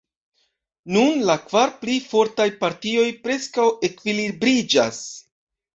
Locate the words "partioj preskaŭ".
2.65-3.71